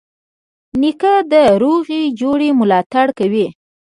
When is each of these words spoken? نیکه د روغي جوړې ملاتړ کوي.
نیکه 0.81 1.13
د 1.31 1.33
روغي 1.61 2.03
جوړې 2.19 2.49
ملاتړ 2.59 3.07
کوي. 3.19 3.47